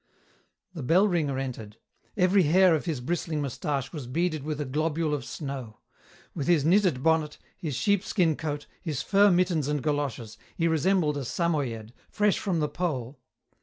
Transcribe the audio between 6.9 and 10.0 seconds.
bonnet, his sheepskin coat, his fur mittens and